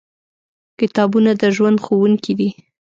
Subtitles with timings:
[0.79, 2.49] کتابونه د ژوند ښوونکي دي.